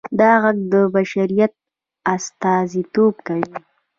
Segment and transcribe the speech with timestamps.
[0.19, 1.53] دا غږ د بشریت
[2.13, 3.51] استازیتوب کوي.